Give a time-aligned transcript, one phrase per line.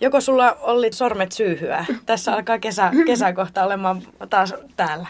[0.00, 1.84] Joko sulla oli sormet syyhyä?
[2.06, 5.06] Tässä alkaa kesä, kesäkohta olemaan taas täällä.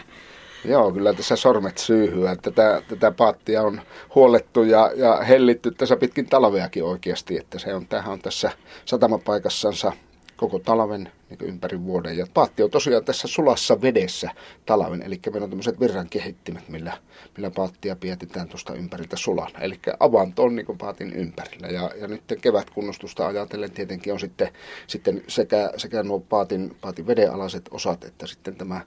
[0.65, 2.35] Joo, kyllä tässä sormet syyhyä.
[2.35, 3.81] Tätä, tätä paattia on
[4.15, 7.37] huolettu ja, ja hellitty tässä pitkin talveakin oikeasti.
[7.37, 8.51] Että se on, tämähän on tässä
[8.85, 9.91] satamapaikassansa
[10.37, 12.17] koko talven niin ympäri vuoden.
[12.17, 14.29] Ja paatti on tosiaan tässä sulassa vedessä
[14.65, 16.97] talven, eli meillä on tämmöiset virran kehittimet, millä,
[17.37, 19.59] millä paattia pietetään tuosta ympäriltä sulana.
[19.59, 21.67] Eli avanto on niin paatin ympärillä.
[21.67, 24.49] Ja, ja nyt kevätkunnostusta ajatellen tietenkin on sitten,
[24.87, 28.81] sitten sekä, sekä nuo paatin, paatin vedenalaiset osat, että sitten tämä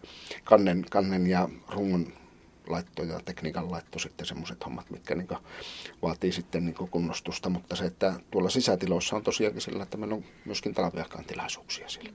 [0.45, 2.20] kannen, kannen ja rungon
[2.71, 5.29] laitto ja tekniikan laitto sitten semmoiset hommat, mitkä niin
[6.03, 7.51] vaatii sitten niin kunnostusta.
[7.51, 12.13] Mutta se, että tuolla sisätiloissa on tosiaankin sillä, että meillä on myöskin talviaikaan tilaisuuksia siellä.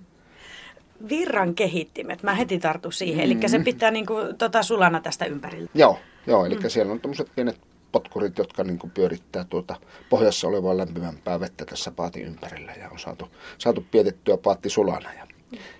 [1.09, 3.41] Virran kehittimet, mä heti tartun siihen, mm-hmm.
[3.41, 5.69] eli se pitää niin kuin, tota, sulana tästä ympärillä.
[5.73, 6.69] Joo, joo eli mm.
[6.69, 7.59] siellä on tämmöiset pienet
[7.91, 9.75] potkurit, jotka niin kuin pyörittää tuota
[10.09, 15.13] pohjassa olevaa lämpimämpää vettä tässä paatin ympärillä ja on saatu, saatu pietettyä paatti sulana.
[15.13, 15.27] Ja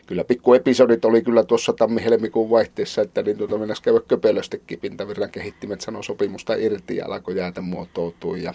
[0.07, 5.81] kyllä pikkuepisodit oli kyllä tuossa tammi-helmikuun vaihteessa, että niin tuota mennäisi käydä köpelöstikin pintavirran kehittimet
[5.81, 8.53] sanoi sopimusta irti ja alkoi jäätä muotoutua ja,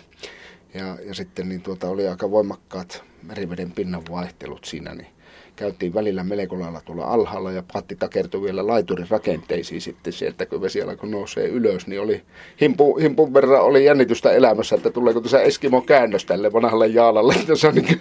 [0.75, 5.09] ja, ja sitten niin tuota oli aika voimakkaat meriveden pinnan vaihtelut siinä, niin
[5.61, 10.61] käytiin välillä melko lailla tuolla alhaalla ja Patti takertui vielä laiturin rakenteisiin sitten sieltä, kun
[10.61, 12.23] vesi alkoi nousee ylös, niin oli
[12.61, 17.35] himpu, himpun verran oli jännitystä elämässä, että tuleeko tässä Eskimo käännös tälle vanhalle jaalalle,
[17.73, 18.01] niin,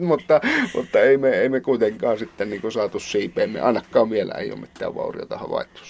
[0.08, 0.40] mutta,
[0.74, 4.94] mutta ei, me, ei me kuitenkaan sitten niin saatu siipeemme, ainakaan vielä ei ole mitään
[4.94, 5.80] vauriota havaittu.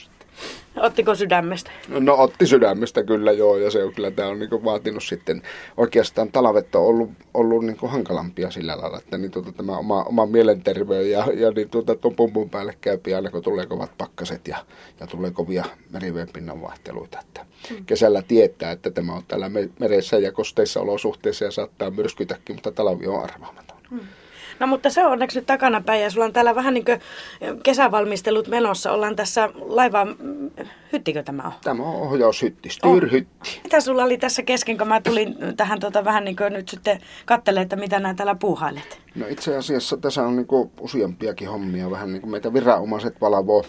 [0.77, 1.71] Ottiko sydämestä?
[1.89, 5.43] No otti sydämestä kyllä joo, ja se on kyllä, tämä on niin vaatinut sitten,
[5.77, 10.27] oikeastaan talvet on ollut, ollut niin hankalampia sillä lailla, että niin tuota, tämä oma, oma
[10.27, 14.57] mielenterveys ja, ja niin tuota, tuon pumpun päälle käypi aina, kun tulee kovat pakkaset ja,
[15.01, 17.19] ja tulee kovia meriveen pinnan vaihteluita.
[17.21, 17.85] Että hmm.
[17.87, 23.07] Kesällä tietää, että tämä on täällä meressä ja kosteissa olosuhteissa ja saattaa myrskytäkin, mutta talvi
[23.07, 23.79] on arvaamaton.
[23.91, 24.01] Hmm.
[24.61, 27.01] No mutta se on onneksi nyt takanapäin ja sulla on täällä vähän niin kuin
[27.63, 28.93] kesävalmistelut menossa.
[28.93, 30.07] Ollaan tässä laiva,
[30.93, 31.53] hyttikö tämä on?
[31.65, 33.51] Tämä on ohjaushytti, styrhytti.
[33.57, 33.63] Oh.
[33.65, 37.01] Mitä sulla oli tässä kesken, kun mä tulin tähän tota, vähän niin kuin nyt sitten
[37.27, 39.01] katselemaan, että mitä nämä täällä puuhailet?
[39.15, 43.65] No itse asiassa tässä on niin kuin useampiakin hommia, vähän niin kuin meitä viranomaiset valvoo,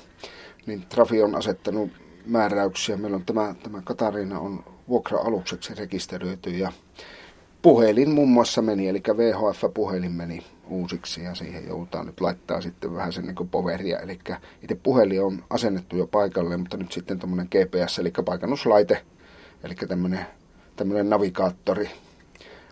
[0.66, 1.92] niin Trafi on asettanut
[2.26, 2.98] määräyksiä.
[2.98, 6.72] Meillä on tämä, tämä Katariina on vuokra-alukseksi rekisteröity ja
[7.62, 13.14] puhelin muun muassa meni, eli VHF-puhelin meni uusiksi ja siihen joudutaan nyt laittaa sitten vähän
[13.14, 14.00] sen niin poveria.
[14.00, 14.20] Eli
[14.62, 19.02] itse puhelin on asennettu jo paikalle, mutta nyt sitten tämmöinen GPS, eli paikannuslaite,
[19.64, 20.26] eli tämmöinen,
[20.76, 21.90] tämmöinen navigaattori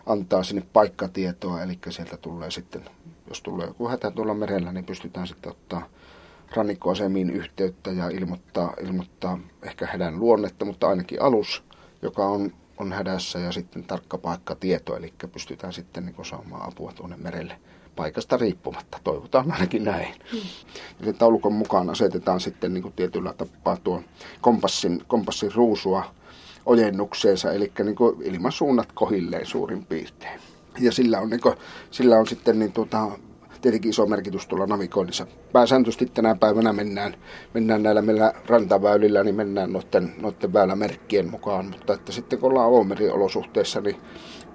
[0.06, 2.84] antaa sinne paikkatietoa, eli sieltä tulee sitten,
[3.28, 5.88] jos tulee joku hätä tuolla merellä, niin pystytään sitten ottaa
[6.56, 11.64] rannikkoasemiin yhteyttä ja ilmoittaa, ilmoittaa ehkä hädän luonnetta, mutta ainakin alus,
[12.02, 17.16] joka on on hädässä ja sitten tarkka paikkatieto, eli pystytään sitten niin saamaan apua tuonne
[17.16, 17.58] merelle
[17.96, 18.98] paikasta riippumatta.
[19.04, 20.14] Toivotaan ainakin näin.
[20.32, 20.38] Mm.
[20.98, 24.04] Ja sen taulukon mukaan asetetaan sitten niin kuin tietyllä tapaa tuon
[24.40, 26.04] kompassin, kompassin ruusua
[26.66, 30.40] ojennukseensa, eli niin kuin ilmansuunnat kohilleen suurin piirtein.
[30.80, 31.54] Ja sillä on, niin kuin,
[31.90, 33.10] sillä on sitten niin tuota,
[33.60, 35.26] tietenkin iso merkitys tuolla navigoinnissa.
[35.52, 37.14] Pääsääntöisesti tänä päivänä mennään,
[37.54, 42.68] mennään näillä meillä rantaväylillä, niin mennään noiden, noiden väylämerkkien mukaan, mutta että sitten kun ollaan
[42.68, 43.96] avomeriolosuhteissa, niin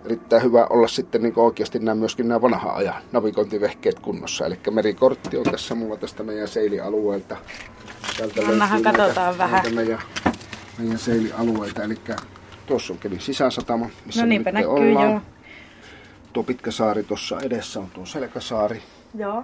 [0.05, 4.45] erittäin hyvä olla sitten niin oikeasti nämä myöskin nämä vanha ajan navigointivehkeet kunnossa.
[4.45, 7.37] Eli merikortti on tässä mulla tästä meidän seilialueelta.
[8.17, 9.75] Täältä Annahan katsotaan vähän.
[9.75, 9.99] Meidän,
[10.77, 11.97] meidän seilialueelta, eli
[12.65, 15.11] tuossa on Kevin sisäsatama, missä no niinpä näkyy, ollaan.
[15.11, 15.21] Joo.
[16.33, 18.81] Tuo pitkä saari tuossa edessä on tuo Selkäsaari.
[19.15, 19.43] Joo.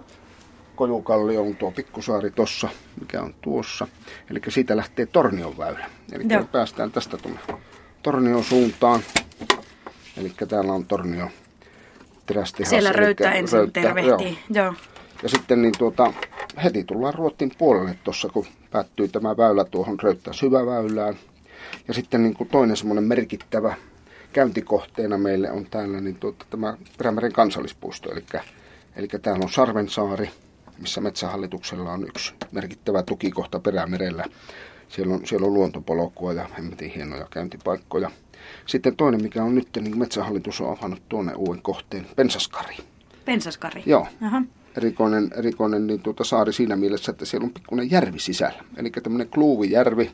[0.76, 3.88] Kojukalli on tuo pikkusaari tuossa, mikä on tuossa.
[4.30, 5.86] Eli siitä lähtee Tornion väylä.
[6.12, 7.40] Eli päästään tästä tuonne
[8.04, 9.00] Tornion suuntaan.
[10.18, 11.30] Eli täällä on Tornio
[12.26, 12.70] terästehas.
[12.70, 14.38] Siellä röyttä ensin röyttä, tervehtii.
[14.50, 14.66] Joo.
[14.66, 14.74] Joo.
[15.24, 16.14] Ja sitten niin tuota,
[16.64, 21.16] heti tullaan Ruotin puolelle tuossa, kun päättyy tämä väylä tuohon Röyttän syväväylään.
[21.88, 23.76] Ja sitten niin kuin toinen semmoinen merkittävä
[24.34, 28.12] käyntikohteena meille on täällä niin tuota, tämä Perämeren kansallispuisto.
[28.12, 28.24] Eli,
[28.96, 30.30] eli täällä on Sarvensaari,
[30.80, 34.26] missä Metsähallituksella on yksi merkittävä tukikohta Perämerellä.
[34.88, 38.12] Siellä on, siellä on luontopolkua ja hemmetin hienoja käyntipaikkoja.
[38.66, 42.78] Sitten toinen, mikä on nyt, niin Metsähallitus on avannut tuonne uuden kohteen, Pensaskari.
[43.26, 43.84] Pensaskari?
[43.86, 44.08] Joo.
[44.22, 44.42] Aha.
[44.78, 48.64] Erikoinen, erikoinen niin tuota saari siinä mielessä, että siellä on pikkuinen järvi sisällä.
[48.78, 50.12] Eli tämmöinen Kluuvijärvi,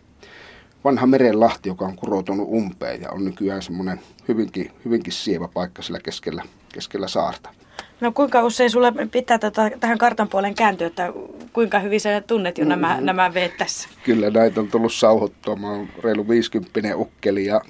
[0.83, 5.99] vanha merenlahti, joka on kuroutunut umpeen ja on nykyään semmoinen hyvinkin, hyvinkin sievä paikka sillä
[5.99, 6.43] keskellä,
[6.73, 7.49] keskellä saarta.
[8.01, 11.13] No kuinka usein sulle pitää tätä, tähän kartan puolen kääntyä, että
[11.53, 13.05] kuinka hyvin sä tunnet jo nämä, mm-hmm.
[13.05, 13.89] nämä veet tässä?
[14.03, 15.55] Kyllä näitä on tullut sauhuttua.
[15.55, 17.61] Mä oon reilu 50 ukkeli ja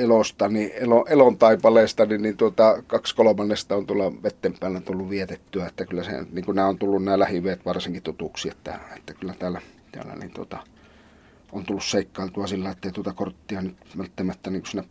[0.00, 5.10] elosta, niin elo, elon taipaleesta, niin, niin tuota, kaksi kolmannesta on tuolla vetten päällä tullut
[5.10, 9.14] vietettyä, että kyllä se, niin kuin nämä on tullut nämä lähiveet varsinkin tutuksi, että, että
[9.14, 9.60] kyllä täällä,
[9.92, 10.58] täällä niin tuota,
[11.52, 14.84] on tullut seikkailtua sillä, että ei tuota korttia nyt välttämättä niin siinä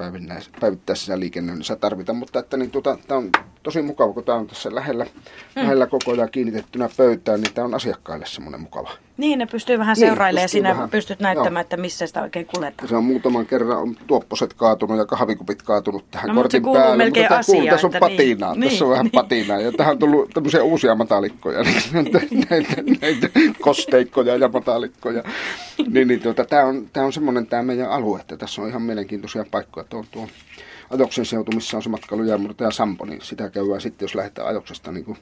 [0.60, 3.32] päivittäisessä liikennöinnissä tarvita, mutta että niin tuota, tämä on
[3.64, 5.62] tosi mukava, kun tämä on tässä lähellä, mm.
[5.62, 8.92] lähellä koko ajan kiinnitettynä pöytään, niin tämä on asiakkaille semmoinen mukava.
[9.18, 11.62] Niin, ne pystyy vähän niin, seurailemaan ja sinä vähän, pystyt näyttämään, joo.
[11.62, 12.90] että missä sitä oikein kuljetaan.
[12.90, 16.84] Se on muutaman kerran on tuopposet kaatunut ja kahvikupit kaatunut tähän no, kortin mutta se
[16.84, 16.98] päälle.
[16.98, 19.12] Melkein mutta asia, kuuluu, tässä on patinaa, niin, tässä on vähän niin.
[19.12, 19.62] patinaa.
[19.62, 21.64] Ja tähän on tullut tämmöisiä uusia matalikkoja,
[21.94, 23.30] näitä, näitä, näitä
[23.62, 25.24] kosteikkoja ja matalikkoja.
[25.94, 28.82] niin, niin tuota, tämä on, tämä on semmoinen tämä meidän alue, että tässä on ihan
[28.82, 29.86] mielenkiintoisia paikkoja.
[29.90, 30.28] Tuo, tuo
[30.90, 34.92] Ajoksen seutu, missä on se matkailujäämurta ja Sampo, niin sitä käydään sitten, jos lähdetään Ajoksesta
[34.92, 35.18] niin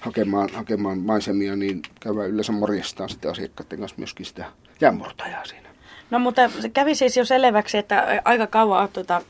[0.00, 4.44] hakemaan, hakemaan maisemia, niin käydään yleensä morjestaan sitten asiakkaiden kanssa myöskin sitä
[4.80, 5.68] jäämurtajaa siinä.
[6.10, 9.22] No mutta se kävi siis jo selväksi, että aika kauan olet tuota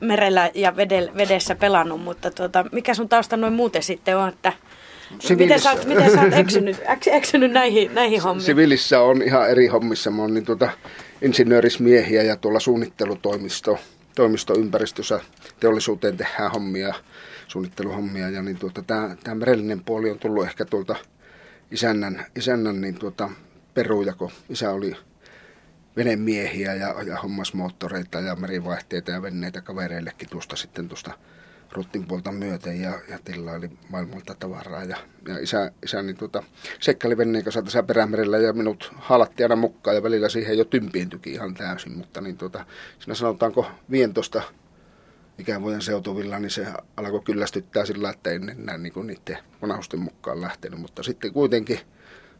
[0.00, 0.76] merellä ja
[1.16, 4.52] vedessä pelannut, mutta tuota, mikä sun tausta noin muuten sitten on, että
[5.38, 6.76] Miten sä, miten sä oot eksynyt,
[7.06, 8.46] eksynyt näihin, näihin hommiin?
[8.46, 10.10] Sivilissä on ihan eri hommissa.
[10.10, 10.70] Mä oon niin tuota,
[11.22, 13.78] insinöörismiehiä ja tuolla suunnittelutoimisto
[14.16, 15.20] toimistoympäristössä
[15.60, 16.94] teollisuuteen tehdään hommia,
[17.48, 18.30] suunnitteluhommia.
[18.30, 20.96] Ja niin tuota, tämä, merellinen puoli on tullut ehkä tuolta
[21.70, 23.30] isännän, isännän niin tuota,
[23.74, 24.96] peruja, kun isä oli
[25.96, 31.18] venemiehiä ja, ja hommas moottoreita ja merivaihteita ja veneitä kavereillekin tuosta sitten tuosta
[31.72, 34.84] Ruttin puolta myöten ja, ja tilaili maailmalta tavaraa.
[34.84, 34.96] Ja,
[35.28, 36.42] ja isä, isä niin tuota,
[36.80, 41.32] seikkaili veneen kanssa tässä perämerellä ja minut haalattiin aina mukaan ja välillä siihen jo tympiintyikin
[41.32, 41.98] ihan täysin.
[41.98, 42.64] Mutta niin tuota,
[42.98, 44.42] siinä sanotaanko 15
[45.38, 46.66] ikävuoden seutuvilla, niin se
[46.96, 50.80] alkoi kyllästyttää sillä, että en enää niin kuin niiden vanhusten mukaan lähtenyt.
[50.80, 51.80] Mutta sitten kuitenkin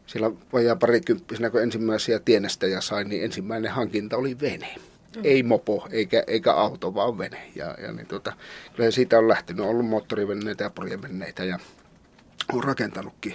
[0.05, 4.75] siellä vajaa parikymppisenä, kun ensimmäisiä tienestäjä sai, niin ensimmäinen hankinta oli vene.
[5.15, 5.21] Mm.
[5.23, 7.51] Ei mopo eikä, eikä auto, vaan vene.
[7.55, 8.33] Ja, ja niin tuota,
[8.75, 9.65] kyllä siitä on lähtenyt.
[9.65, 11.59] On ollut moottoriveneitä ja purjeveneitä ja
[12.53, 13.33] on rakentanutkin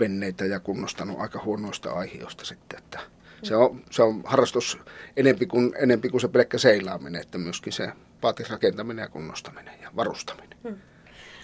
[0.00, 2.78] venneitä ja kunnostanut aika huonoista aiheista sitten.
[2.78, 3.00] Että
[3.42, 4.78] se, on, se on harrastus
[5.16, 7.88] enempi kuin, enempi kuin se pelkkä seilaaminen, että myöskin se
[8.22, 10.58] vaatii rakentaminen ja kunnostaminen ja varustaminen.
[10.62, 10.76] Hmm.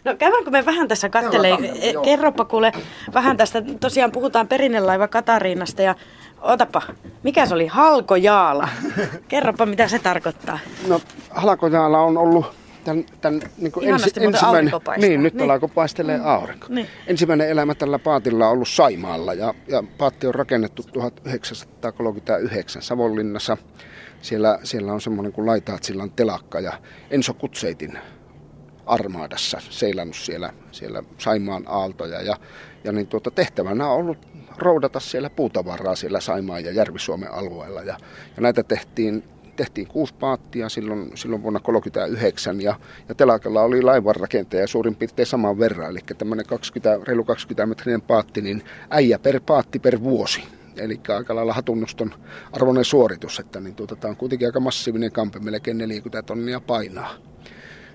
[0.04, 1.56] No käydäänkö me vähän tässä kattelee?
[2.04, 2.72] Kerropa kuule
[3.14, 5.94] vähän tästä, tosiaan puhutaan perinnelaiva Katariinasta ja
[6.40, 6.82] Otapa,
[7.22, 7.66] mikä se oli?
[7.66, 8.68] Halkojaala.
[9.28, 10.58] Kerropa, mitä se tarkoittaa.
[10.88, 11.00] No,
[11.30, 12.46] halkojaala on ollut
[12.84, 14.72] tämän, tämän niin kuin ensi, ensimmäinen...
[14.96, 15.50] Niin, nyt niin.
[15.50, 16.26] alkoi paistelee mm.
[16.26, 16.66] aurinko.
[16.68, 16.86] Niin.
[17.06, 23.56] Ensimmäinen elämä tällä paatilla on ollut Saimaalla ja, ja paatti on rakennettu 1939 Savonlinnassa.
[24.22, 26.72] Siellä, siellä on semmoinen kuin Laitaatsillan telakka ja
[27.10, 27.98] Enso Kutseitin
[28.86, 32.22] armaadassa seilannut siellä, siellä Saimaan aaltoja.
[32.22, 32.36] Ja,
[32.84, 34.18] ja niin tuota, tehtävänä on ollut
[34.58, 37.82] roudata siellä puutavaraa siellä Saimaan ja Järvi-Suomen alueella.
[37.82, 37.96] Ja,
[38.36, 39.24] ja näitä tehtiin,
[39.56, 42.74] tehtiin kuusi paattia silloin, silloin vuonna 1939 ja,
[43.08, 45.90] ja telakalla oli laivanrakentaja suurin piirtein saman verran.
[45.90, 50.42] Eli tämmöinen 20, reilu 20 metrinen paatti, niin äijä per paatti per vuosi.
[50.76, 52.14] Eli aika lailla hatunnuston
[52.52, 57.27] arvoinen suoritus, että niin tuota, tämä on kuitenkin aika massiivinen kampe, melkein 40 tonnia painaa.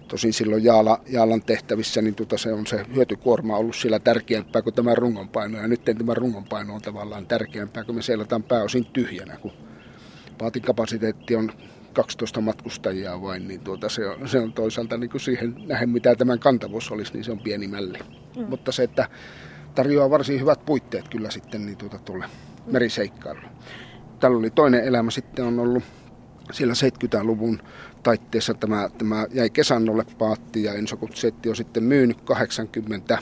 [0.07, 4.73] Tosin silloin Jaala, Jaalan tehtävissä niin tuota se on se hyötykuorma ollut sillä tärkeämpää kuin
[4.73, 5.57] tämä rungonpaino.
[5.57, 9.51] Ja nyt tämä rungonpaino on tavallaan tärkeämpää, kun me seilataan pääosin tyhjänä, kun
[10.37, 11.51] paatin kapasiteetti on
[11.93, 16.15] 12 matkustajia vain, niin tuota se, on, se on toisaalta niin kuin siihen nähden, mitä
[16.15, 17.99] tämän kantavuus olisi, niin se on pieni mälli.
[18.37, 18.45] Mm.
[18.49, 19.09] Mutta se, että
[19.75, 22.25] tarjoaa varsin hyvät puitteet kyllä sitten niin tuota tuolle
[22.65, 23.49] meriseikkailulle.
[24.19, 25.83] Tällä oli toinen elämä sitten on ollut
[26.51, 27.61] siellä 70-luvun
[28.03, 33.17] taitteessa tämä, tämä jäi kesannolle paatti ja Enso Kutsetti on sitten myynyt 80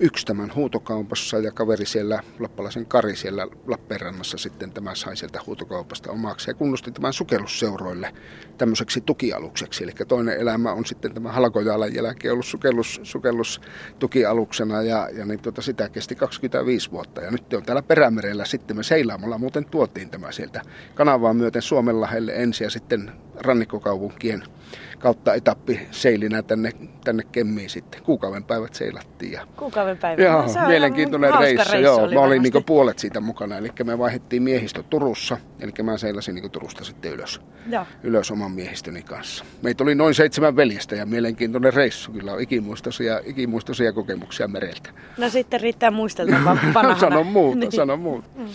[0.00, 6.12] yksi tämän huutokaupassa ja kaveri siellä, Lappalaisen Kari siellä Lappeenrannassa sitten tämä sai sieltä huutokaupasta
[6.12, 8.14] omaksi ja kunnosti tämän sukellusseuroille
[8.58, 9.84] tämmöiseksi tukialukseksi.
[9.84, 15.62] Eli toinen elämä on sitten tämä Halkojaalan jälkeen ollut sukellus, sukellustukialuksena ja, ja niin tuota,
[15.62, 17.20] sitä kesti 25 vuotta.
[17.20, 20.62] Ja nyt on täällä Perämerellä sitten me seilaamalla muuten tuotiin tämä sieltä
[20.94, 24.44] kanavaa myöten Suomenlahdelle ensin ja sitten rannikkokaupunkien
[24.98, 26.70] kautta etappi seilinä tänne,
[27.04, 28.02] tänne Kemmiin sitten.
[28.02, 29.32] Kuukauden päivät seilattiin.
[29.32, 30.24] Ja, Kuukauden päivät.
[30.24, 31.72] Joo, se mielenkiintoinen reissu.
[31.72, 32.00] reissu.
[32.00, 33.56] Joo, mä olin niin puolet siitä mukana.
[33.56, 35.36] Eli me vaihdettiin miehistö Turussa.
[35.60, 37.40] Eli mä seilasin niin Turusta sitten ylös,
[37.70, 37.86] Joo.
[38.02, 39.44] ylös oman miehistöni kanssa.
[39.62, 42.12] Meitä oli noin seitsemän veljestä ja mielenkiintoinen reissu.
[42.12, 44.90] Kyllä on ikimuistoisia, ikimuistoisia kokemuksia mereltä.
[45.18, 46.98] No sitten riittää muisteltavaa vanhana.
[46.98, 47.72] sano muuta, niin.
[47.72, 48.28] sano muuta.
[48.36, 48.46] Mm.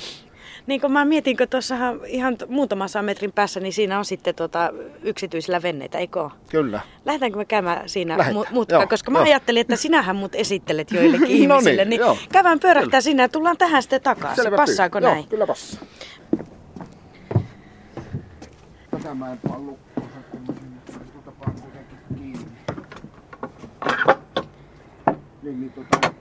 [0.67, 1.75] Niin kun mä mietin, kun tuossa
[2.07, 4.69] ihan muutaman saan metrin päässä, niin siinä on sitten tota
[5.01, 6.29] yksityisillä venneitä, eikö?
[6.49, 6.79] Kyllä.
[7.05, 8.87] Lähdetäänkö me käymään siinä mu- mutkaan?
[8.89, 9.25] Koska mä joo.
[9.25, 11.85] ajattelin, että sinähän mut esittelet joillekin no ihmisille.
[11.85, 13.01] no niin, niin käydään pyörähtää kyllä.
[13.01, 14.43] sinä ja tullaan tähän sitten takaisin.
[14.43, 15.27] Selvä Passaako joo, näin?
[15.27, 15.81] kyllä passaa.
[18.91, 19.79] Tätä mä en pallu.
[25.43, 26.11] Niin, niin tota,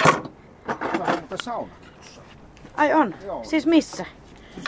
[1.28, 1.68] tässä on.
[2.76, 3.14] Ai on?
[3.26, 3.44] Joo.
[3.44, 4.06] Siis missä?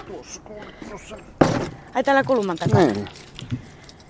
[0.07, 0.41] Tuossa,
[0.89, 1.17] tuossa.
[1.95, 2.87] Ai täällä kulman takana.
[2.87, 3.09] Niin.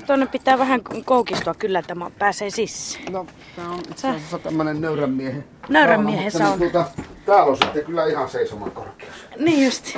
[0.07, 3.13] Tuonne pitää vähän koukistua kyllä, että mä pääsee sisään.
[3.13, 3.27] No,
[3.57, 6.57] tää on itse asiassa tämmönen nöyrän miehen Nöyrän miehen sauna.
[6.59, 6.85] Tuota,
[7.27, 9.15] täällä on sitten kyllä ihan seisoman korkeus.
[9.39, 9.97] Niin just.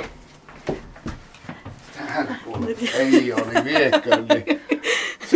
[1.97, 2.67] Tähän kuule.
[2.93, 4.61] Ei ole, niin viekö, niin.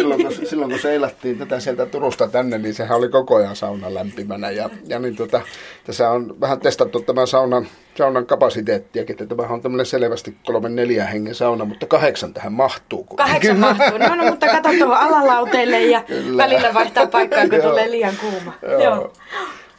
[0.02, 3.94] Silloin kun, silloin kun seilattiin tätä sieltä Turusta tänne, niin sehän oli koko ajan sauna
[3.94, 4.52] lämpimänä.
[4.52, 5.42] Ja, ja niin tota,
[5.84, 7.68] tässä on vähän testattu tämä saunan,
[7.98, 13.04] saunan kapasiteettiakin, että tämä on tämmöinen selvästi kolmen neljä hengen sauna, mutta kahdeksan tähän mahtuu.
[13.04, 13.98] Kahdeksan mahtuu.
[13.98, 16.44] No, no mutta kato tuohon alalauteille ja Kyllä.
[16.44, 17.70] välillä vaihtaa paikkaa, kun Joo.
[17.70, 18.54] tulee liian kuuma.
[18.84, 19.14] Joo.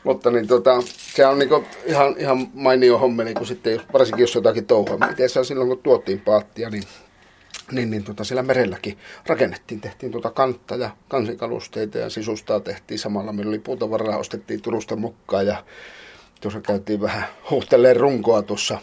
[0.05, 4.67] Mutta niin tota, se on niinku ihan, ihan mainio hommeli, kun sitten, varsinkin jos jotakin.
[5.11, 6.83] Itse asiassa silloin kun tuotiin paattia, niin,
[7.73, 13.33] niin, niin tota, siellä merelläkin rakennettiin, tehtiin tuota kantta ja kansikalusteita ja sisustaa tehtiin samalla.
[13.33, 15.65] Meillä oli puutavaraa, ostettiin Turusta mukaan ja
[16.41, 18.79] tuossa käytiin vähän huuhteleen runkoa tuossa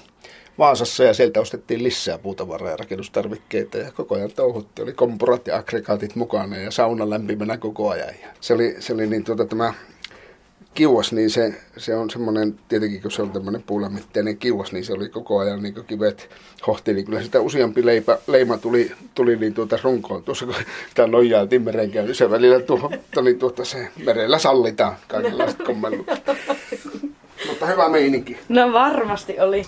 [0.59, 4.81] Vaasassa ja sieltä ostettiin lisää puutavaraa ja rakennustarvikkeita ja koko ajan touhutti.
[4.81, 8.13] Oli kompurat ja aggregaatit mukana ja sauna lämpimänä koko ajan.
[8.21, 9.74] Ja se oli, se oli niin tuota, tämä
[10.73, 14.93] kiuas, niin se, se on semmoinen, tietenkin kun se on tämmöinen puulämmitteinen kiuas, niin se
[14.93, 16.29] oli koko ajan niin kivet
[16.67, 20.23] hohti, niin kyllä sitä useampi leipä, leima tuli, tuli niin tuota runkoon.
[20.23, 20.55] Tuossa kun
[20.89, 26.07] sitä nojailtiin meren niin se välillä tuohon, tuli tuota se merellä sallitaan kaikenlaiset kommellut.
[27.47, 28.38] Mutta hyvä meininki.
[28.49, 29.65] No varmasti oli.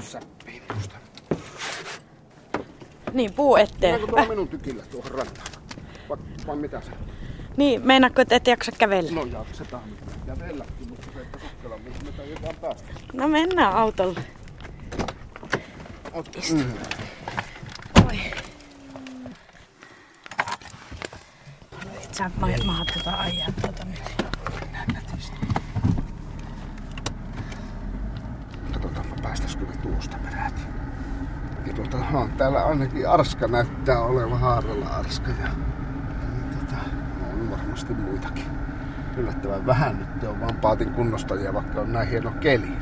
[0.00, 0.62] Säppiin.
[3.12, 3.76] Niin, puu eteen.
[3.80, 5.46] Mennäänkö tuolla minun tykillä tuohon rantaan?
[6.08, 6.90] Vai, vai mitä se?
[7.56, 9.12] Niin, meinaatko, että et jaksa kävellä?
[9.12, 9.98] No jaksetaan nyt.
[10.26, 12.88] Ja velläkin, mutta se, että sukkela, mihin me tajutaan päästä.
[13.12, 14.20] No mennään autolla.
[16.12, 16.54] Ot, Istu.
[16.56, 16.72] mm.
[18.08, 18.20] Oi.
[22.04, 24.26] Et sä ma- maha tota ajaa tuota nyt.
[28.72, 30.60] Katsotaanpa päästäisikö me tuosta peräti.
[31.66, 35.50] Ja tuota, ha, täällä ainakin Arska näyttää olevan Haaralla Arska ja, ja
[36.32, 36.76] niin, tota,
[37.32, 38.44] on varmasti muitakin.
[39.16, 42.72] Yllättävän vähän nyt on vaan paatin kunnostajia, vaikka on näin hieno keli.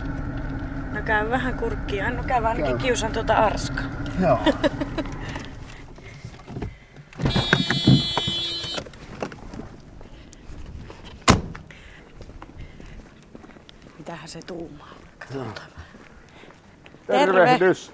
[0.93, 2.11] No käy vähän kurkkia.
[2.11, 2.79] No käy ainakin Käy.
[2.79, 3.83] kiusan tuota arska.
[4.21, 4.39] Joo.
[13.99, 14.95] Mitähän se tuumaa?
[17.07, 17.93] Tervehdys.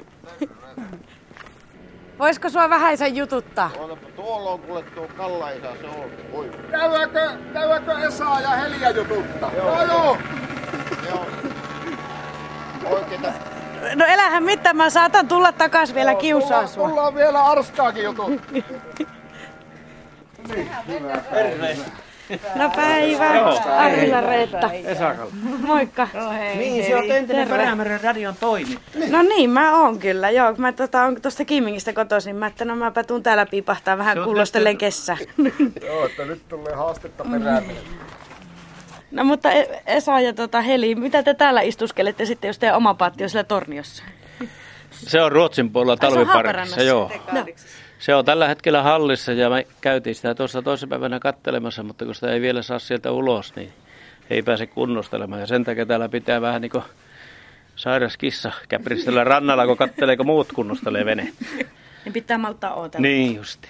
[2.21, 3.71] Voisiko sua vähäisen jututtaa?
[3.79, 6.11] Ootapa, tuolla on kuule tuo Kalla-isä, se on.
[6.33, 9.51] Oi, Käydäänkö, käydäänkö Esa ja Heliä jututtaa?
[9.57, 10.17] Joo, joo.
[11.03, 11.27] ne on
[12.85, 13.33] oikeita.
[13.95, 16.89] No elähän mitään, mä saatan tulla takas vielä kiusaa Tullaan, sua.
[16.89, 18.31] tullaan vielä Arskaakin jutut.
[22.55, 23.29] No päivä,
[23.77, 24.71] Arilla Reetta.
[25.63, 26.09] Moikka.
[26.55, 29.07] Niin, se on entinen Perämeren radion toimittaja.
[29.11, 30.55] No niin, mä oon kyllä, joo.
[30.59, 32.37] Mä tota, on tuosta Kiimingistä kotoisin.
[32.37, 35.17] Mä että no mäpä tuun täällä piipahtaa vähän kuulostellen tehty- kessää.
[35.87, 37.65] Joo, että nyt tulee haastetta perään.
[39.11, 42.95] No mutta E- Esa ja tota Heli, mitä te täällä istuskelette sitten, jos teidän oma
[42.95, 44.03] paatti on siellä torniossa?
[44.93, 47.11] Se on Ruotsin puolella talviparkissa, joo.
[47.33, 47.45] No.
[48.01, 52.15] Se on tällä hetkellä hallissa ja me käytiin sitä tuossa toisessa päivänä kattelemassa, mutta kun
[52.15, 53.73] sitä ei vielä saa sieltä ulos, niin
[54.31, 55.41] ei pääse kunnostelemaan.
[55.41, 56.85] Ja sen takia täällä pitää vähän niin kuin
[57.77, 61.33] sairas kissa käpristellä rannalla, kun kattelee, kun muut kunnostelee vene.
[62.05, 63.03] Niin pitää malttaa ootella.
[63.03, 63.69] Niin justi.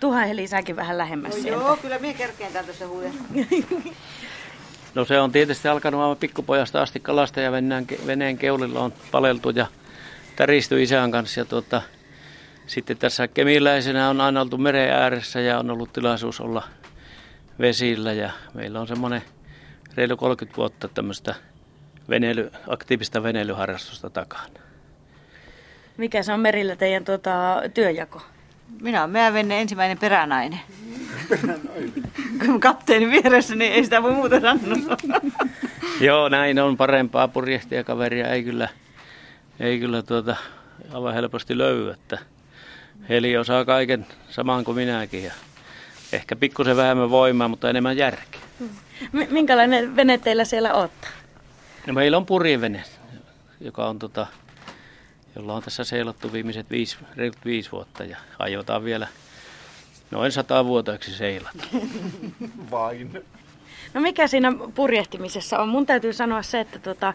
[0.00, 1.64] Tuhan Heli säkin vähän lähemmäs sieltä.
[1.64, 3.10] Joo, kyllä minä kerkeen täältä se huuja.
[4.94, 9.50] No se on tietysti alkanut aivan pikkupojasta asti kalasta ja veneen, veneen keulilla on paleltu
[9.50, 9.66] ja
[10.36, 11.40] täristy isän kanssa.
[11.40, 11.82] Ja tuota,
[12.66, 16.62] sitten tässä kemiläisenä on aina oltu meren ääressä ja on ollut tilaisuus olla
[17.58, 19.22] vesillä ja meillä on semmoinen
[19.94, 21.34] reilu 30 vuotta tämmöistä
[22.08, 24.60] veneily, aktiivista veneilyharrastusta takana.
[25.96, 28.22] Mikä se on merillä teidän tota, työjako?
[28.80, 30.60] Minä olen meidän venne ensimmäinen peränainen.
[32.46, 34.96] Kun kapteeni vieressä, niin ei sitä voi muuta sanoa.
[36.00, 38.68] Joo, näin on parempaa purjehtijakaveria ei kyllä,
[39.60, 40.36] ei kyllä tuota,
[40.92, 42.18] aivan helposti löydy, että
[43.08, 45.32] Heli osaa kaiken saman kuin minäkin ja
[46.12, 48.40] ehkä pikkusen vähemmän voimaa, mutta enemmän järkeä.
[49.12, 51.10] M- minkälainen vene teillä siellä ottaa?
[51.86, 52.84] No meillä on purjevene,
[53.60, 54.26] joka on tota,
[55.36, 59.08] jolla on tässä seilattu viimeiset viisi, reilut viisi vuotta ja aiotaan vielä
[60.10, 61.64] noin sata vuoteeksi seilata.
[62.70, 63.24] Vain.
[63.94, 65.68] No mikä siinä purjehtimisessa on?
[65.68, 67.14] Mun täytyy sanoa se, että tota,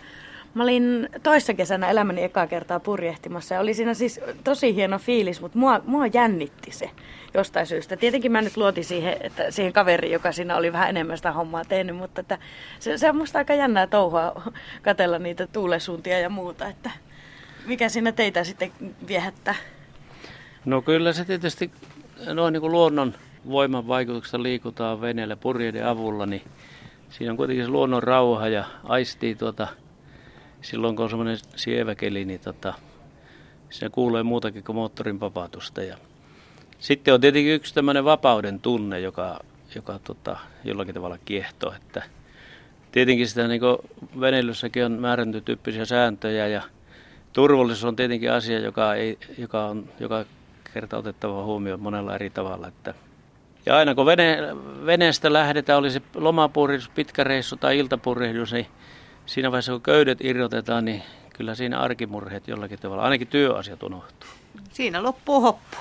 [0.53, 5.41] Mä olin toissa kesänä elämäni ekaa kertaa purjehtimassa ja oli siinä siis tosi hieno fiilis,
[5.41, 6.89] mutta mua, mua jännitti se
[7.33, 7.97] jostain syystä.
[7.97, 11.65] Tietenkin mä nyt luotin siihen, että siihen kaveriin, joka siinä oli vähän enemmän sitä hommaa
[11.65, 12.37] tehnyt, mutta että
[12.79, 14.43] se, se on musta aika jännää touhua
[14.81, 16.91] katella niitä tuulesuuntia ja muuta, että
[17.65, 18.71] mikä siinä teitä sitten
[19.07, 19.55] viehättää?
[20.65, 21.71] No kyllä se tietysti
[22.33, 23.13] noin niin kuin luonnon
[23.49, 26.41] voiman vaikutuksesta liikutaan veneellä purjeiden avulla, niin
[27.09, 29.67] siinä on kuitenkin se luonnon rauha ja aistii tuota,
[30.61, 32.73] silloin kun on semmoinen sieväkeli, niin tota,
[33.69, 35.83] se kuulee muutakin kuin moottorin papatusta.
[35.83, 35.97] Ja
[36.79, 39.39] sitten on tietenkin yksi tämmöinen vapauden tunne, joka,
[39.75, 42.03] joka tota, jollakin tavalla kiehtoo, että
[42.91, 43.61] tietenkin sitä niin
[44.19, 46.61] veneilyssäkin on määrätty tyyppisiä sääntöjä ja
[47.33, 50.25] turvallisuus on tietenkin asia, joka, ei, joka on joka
[50.73, 52.67] kerta otettava huomioon monella eri tavalla.
[52.67, 52.93] Että
[53.65, 54.37] ja aina kun vene,
[54.85, 58.67] veneestä lähdetään, oli se lomapurjehdus, pitkä reissu tai iltapurjehdus, niin
[59.29, 64.29] siinä vaiheessa kun köydet irrotetaan, niin kyllä siinä arkimurheet jollakin tavalla, ainakin työasiat unohtuu.
[64.71, 65.77] Siinä loppuu hoppu.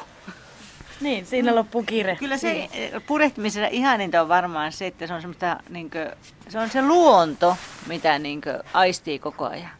[1.00, 2.16] Niin, siinä loppuu kiire.
[2.16, 2.68] Kyllä se
[3.06, 6.06] purehtimisessa ihaninta on varmaan se, että se on, semmoista, niin kuin,
[6.48, 9.70] se, on se luonto, mitä niin kuin, aistii koko ajan.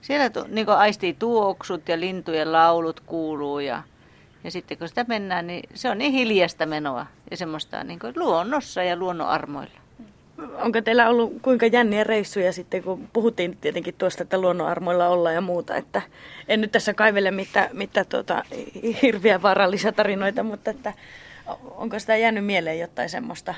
[0.00, 3.82] Siellä niin kuin, aistii tuoksut ja lintujen laulut kuuluu ja,
[4.44, 8.12] ja sitten kun sitä mennään, niin se on niin hiljasta menoa ja semmoista niin kuin,
[8.16, 9.87] luonnossa ja luonnon armoilla.
[10.62, 15.40] Onko teillä ollut kuinka jänniä reissuja sitten, kun puhuttiin tietenkin tuosta, että luonnonarmoilla ollaan ja
[15.40, 16.02] muuta, että
[16.48, 18.44] en nyt tässä kaivele mitään, mitään tuota,
[19.02, 20.92] hirviä vaarallisia tarinoita, mutta että
[21.76, 23.54] onko sitä jäänyt mieleen jotain semmoista?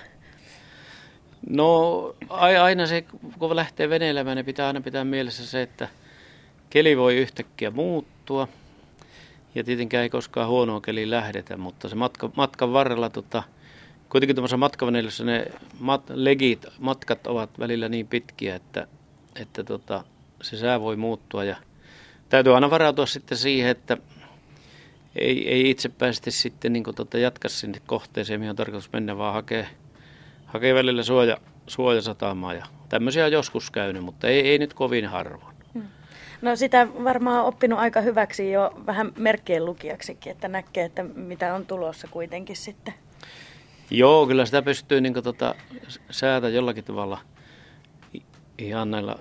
[1.49, 3.05] No aina se,
[3.39, 5.89] kun lähtee veneilemään, niin pitää aina pitää mielessä se, että
[6.71, 8.49] keli voi yhtäkkiä muuttua.
[9.55, 13.43] Ja tietenkään ei koskaan huonoa keliin lähdetä, mutta se matka, matkan varrella tota,
[14.11, 15.47] kuitenkin tuommoisessa matkaveneilyssä ne
[15.81, 18.87] mat, legit, matkat ovat välillä niin pitkiä, että,
[19.37, 20.05] että tota,
[20.43, 21.57] se sää voi muuttua ja
[22.29, 23.97] täytyy aina varautua sitten siihen, että
[25.17, 29.35] ei, ei itse päästä sitten niin tota, jatka sinne kohteeseen, mihin on tarkoitus mennä, vaan
[29.35, 29.67] hakee,
[30.47, 35.57] hakee välillä suoja, suojasatamaa ja tämmöisiä on joskus käynyt, mutta ei, ei nyt kovin harvoin.
[35.75, 35.83] Hmm.
[36.43, 41.67] No sitä varmaan oppinut aika hyväksi jo vähän merkkien lukijaksikin, että näkee, että mitä on
[41.67, 42.95] tulossa kuitenkin sitten.
[43.91, 45.55] Joo, kyllä sitä pystyy niin tota,
[46.11, 47.19] säätä jollakin tavalla
[48.59, 49.17] ihan näillä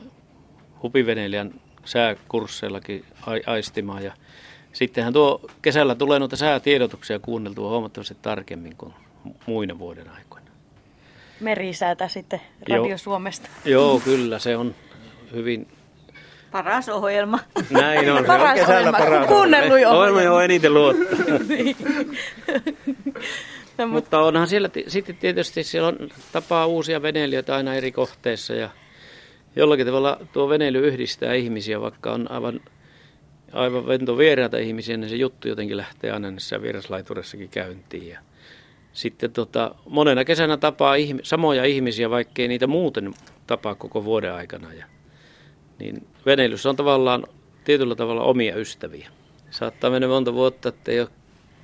[0.84, 1.54] hupiveneilijän
[1.86, 3.06] sääkursseillakin
[3.46, 4.04] aistimaan.
[4.04, 4.14] Ja
[4.74, 8.94] sittenhän tuo kesällä tulee noita säätiedotuksia kuunneltua huomattavasti tarkemmin kuin
[9.46, 10.48] muina vuoden aikoina.
[11.40, 12.98] Merisäätä sitten Radio Joo.
[12.98, 13.50] Suomesta.
[13.66, 14.76] Joo, kyllä se on
[15.32, 15.68] hyvin
[16.52, 17.40] Paras ohjelma.
[17.70, 18.26] Näin on.
[18.26, 18.98] paras on kesällä ohjelma.
[18.98, 19.98] paras Kuunnellut ohjelma.
[19.98, 21.38] Ohjelma, johon eniten luottaa.
[21.50, 21.76] niin.
[23.80, 28.70] No, mutta onhan siellä sitten tietysti siellä on tapaa uusia veneilijöitä aina eri kohteissa ja
[29.56, 32.62] jollakin tavalla tuo veneily yhdistää ihmisiä, vaikka on aivan,
[33.52, 38.10] aivan vento vieraita ihmisiä, niin se juttu jotenkin lähtee aina näissä vieraslaituressakin käyntiin.
[38.10, 38.20] Ja
[38.94, 43.14] sitten tota, monena kesänä tapaa ihmi, samoja ihmisiä, vaikkei niitä muuten
[43.48, 44.74] tapaa koko vuoden aikana.
[44.74, 44.86] Ja,
[45.80, 47.24] niin veneilyssä on tavallaan
[47.64, 49.10] tietyllä tavalla omia ystäviä.
[49.50, 51.10] Saattaa mennä monta vuotta, että ei ole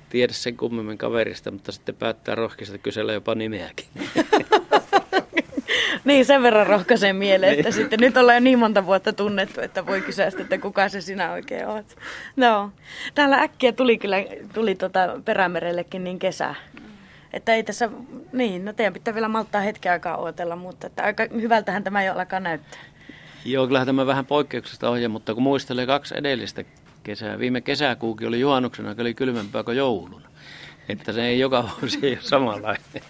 [0.08, 3.86] tiedä sen kummemmin kaverista, mutta sitten päättää rohkeasti kysellä jopa nimeäkin.
[6.04, 7.72] niin, sen verran rohkaisen mieleen, että niin.
[7.72, 11.32] sitten nyt ollaan jo niin monta vuotta tunnettu, että voi kysyä että kuka se sinä
[11.32, 11.96] oikein oot.
[12.36, 12.70] No,
[13.14, 14.16] täällä äkkiä tuli kyllä,
[14.54, 16.54] tuli tota Perämerellekin niin kesä.
[17.32, 17.90] Että ei tässä,
[18.32, 22.12] niin, no teidän pitää vielä malttaa hetken aikaa odotella, mutta että aika hyvältähän tämä jo
[22.12, 22.80] alkaa näyttää.
[23.44, 26.64] Joo, kyllähän tämä vähän poikkeuksesta ohje, mutta kun muistelee kaksi edellistä
[27.06, 27.38] kesää.
[27.38, 30.28] Viime kesäkuukin oli juhannuksena, oli kylmempää kuin jouluna.
[30.88, 33.02] Että se ei joka vuosi ei ole samanlainen.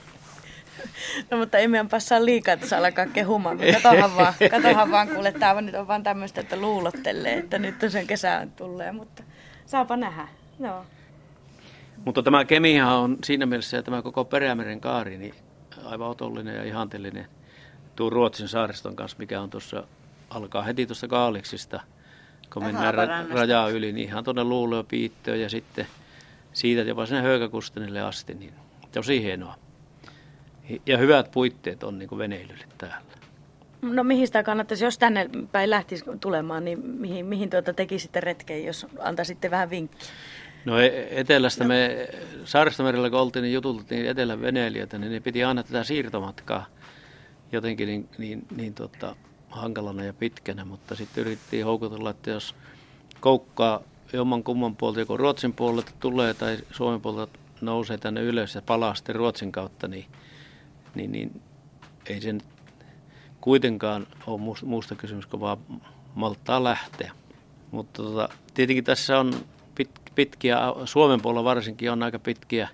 [1.30, 3.58] No mutta ei meidän passaa liikaa, että saa alkaa kehumaan.
[3.72, 7.90] Katohan vaan, katohan vaan kuule, tämä nyt on vaan tämmöistä, että luulottelee, että nyt on
[7.90, 9.22] sen kesään tulee, mutta
[9.66, 10.28] saapa nähdä.
[10.58, 10.86] No.
[12.04, 15.34] Mutta tämä kemiha on siinä mielessä ja tämä koko Perämeren kaari niin
[15.84, 17.26] aivan otollinen ja ihanteellinen
[17.96, 19.84] tuon Ruotsin saariston kanssa, mikä on tuossa,
[20.30, 21.80] alkaa heti tuosta Kaaliksista–
[22.56, 25.86] kun mennään ra- rajaa yli, niin ihan tuonne Luuleo Piittöön ja sitten
[26.52, 28.52] siitä jopa sinne Höykäkustenille asti, niin
[28.92, 29.54] tosi hienoa.
[30.86, 32.96] Ja hyvät puitteet on niin kuin veneilylle täällä.
[33.82, 38.64] No mihin sitä kannattaisi, jos tänne päin lähtisi tulemaan, niin mihin, mihin tuota tekisitte retkeen,
[38.64, 40.08] jos antaisitte vähän vinkkiä?
[40.64, 41.68] No e- etelästä no.
[41.68, 42.08] me
[42.44, 46.66] Saaristomerellä kun oltiin, niin jutultiin etelän veneilijöitä, niin ne piti aina tätä siirtomatkaa
[47.52, 49.16] jotenkin niin, niin, niin tota,
[49.50, 52.54] hankalana ja pitkänä, mutta sitten yritettiin houkutella, että jos
[53.20, 53.80] koukkaa
[54.12, 58.94] jomman kumman puolta, joko Ruotsin puolelta tulee tai Suomen puolelta nousee tänne ylös ja palaa
[58.94, 60.06] sitten Ruotsin kautta, niin,
[60.94, 61.42] niin, niin
[62.06, 62.40] ei sen
[63.40, 65.58] kuitenkaan ole muusta kysymys kuin vaan
[66.14, 67.12] malttaa lähteä.
[67.70, 69.34] Mutta tota, tietenkin tässä on
[69.74, 72.68] pit, pitkiä, Suomen puolella varsinkin on aika pitkiä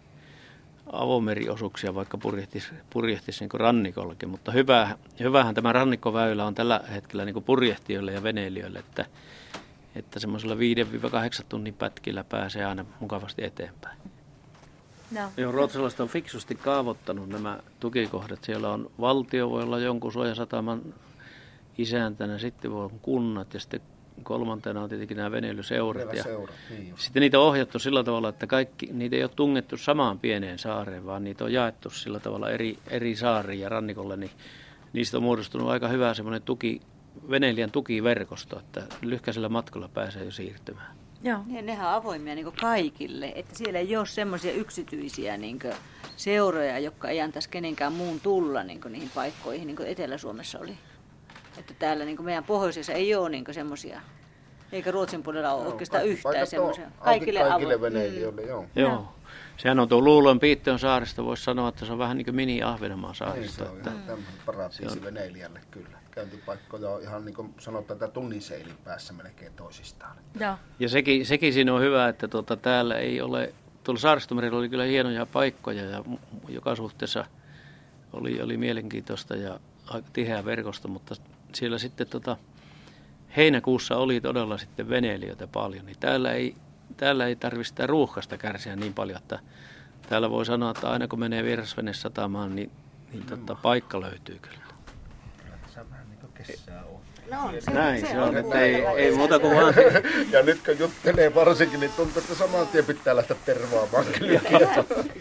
[0.92, 4.28] avomeriosuuksia, vaikka purjehtisi, purjehtisi niin rannikollakin.
[4.28, 9.06] Mutta hyvä, hyvähän tämä rannikkoväylä on tällä hetkellä niin purjehtijoille ja veneilijöille, että,
[9.94, 10.58] että semmoisella 5-8
[11.48, 13.98] tunnin pätkillä pääsee aina mukavasti eteenpäin.
[15.10, 15.20] No.
[15.36, 18.44] Joo, ruotsalaiset on fiksusti kaavoittanut nämä tukikohdat.
[18.44, 20.94] Siellä on valtio, voi olla jonkun suojasataman
[21.78, 23.80] isäntänä, sitten voi olla kunnat ja sitten
[24.24, 26.14] kolmantena on tietenkin nämä veneilyseurat.
[26.14, 29.76] Ja seura, niin sitten niitä on ohjattu sillä tavalla, että kaikki, niitä ei ole tungettu
[29.76, 34.30] samaan pieneen saareen, vaan niitä on jaettu sillä tavalla eri, eri saariin ja rannikolle, niin
[34.92, 36.80] niistä on muodostunut aika hyvä semmoinen tuki,
[37.30, 40.96] veneilijän tukiverkosto, että lyhkäisellä matkalla pääsee jo siirtymään.
[41.24, 41.40] Joo.
[41.52, 45.58] Ja nehän on avoimia niin kaikille, että siellä ei ole semmoisia yksityisiä niin
[46.16, 50.74] seuroja, jotka ei antaisi kenenkään muun tulla niin niihin paikkoihin, niin kuin Etelä-Suomessa oli.
[51.58, 54.00] Että täällä niin meidän pohjoisessa ei ole niin semmoisia,
[54.72, 56.90] eikä Ruotsin puolella ole no, oikeastaan yhtään semmoisia.
[57.00, 58.48] Kaikille, kaikille veneilijöille, mm.
[58.48, 58.66] joo.
[58.76, 59.12] joo.
[59.56, 63.14] Sehän on tuo Luulon Piitteon saarista, voisi sanoa, että se on vähän niin kuin mini-Ahvenanmaan
[63.14, 63.64] saarista.
[63.64, 63.92] Niin, se on että...
[64.06, 65.98] ihan paratiisi veneilijälle kyllä.
[66.10, 70.16] Käyntipaikkoja on ihan niin kuin sanotaan, että tunniseilin päässä melkein toisistaan.
[70.40, 70.54] Joo.
[70.78, 74.84] Ja sekin, sekin siinä on hyvä, että tuota, täällä ei ole, tuolla saaristomerillä oli kyllä
[74.84, 76.04] hienoja paikkoja ja
[76.48, 77.24] joka suhteessa
[78.12, 79.60] oli, oli mielenkiintoista ja
[80.12, 81.14] tiheä verkosto, mutta
[81.54, 82.36] siellä sitten tota,
[83.36, 86.54] heinäkuussa oli todella sitten veneilijöitä paljon, niin täällä ei,
[86.96, 89.38] täällä ei tarvitse sitä ruuhkasta kärsiä niin paljon, että
[90.08, 92.70] täällä voi sanoa, että aina kun menee vierasvene satamaan, niin,
[93.12, 94.62] niin tota, paikka löytyy kyllä.
[95.36, 97.11] Kyllä tässä vähän niin kuin kesää on.
[97.30, 99.74] No on, se, Näin se, se on, että ei, ei muuta kuin vaan.
[100.32, 104.04] ja nyt kun juttelee varsinkin, niin tuntuu, että saman tien pitää lähteä tervaamaan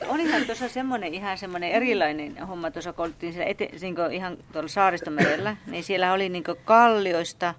[0.08, 4.38] On ihan tuossa semmoinen ihan semmoinen erilainen homma, tuossa kun oltiin siellä ete, niin ihan
[4.52, 7.54] tuolla saaristomerellä, niin siellä oli niin kallioista,